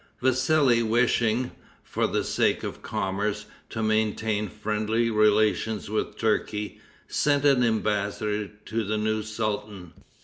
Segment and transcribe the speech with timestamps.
[0.19, 1.51] Vassili, wishing,
[1.83, 8.83] for the sake of commerce, to maintain friendly relations with Turkey, sent an embassador to
[8.83, 9.93] the new sultan.